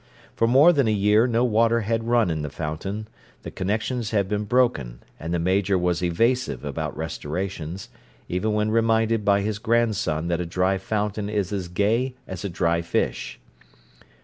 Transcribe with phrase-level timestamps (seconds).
[0.35, 3.07] For more than a year no water had run in the fountain:
[3.43, 7.87] the connections had been broken, and the Major was evasive about restorations,
[8.27, 12.49] even when reminded by his grandson that a dry fountain is as gay as a
[12.49, 13.39] dry fish.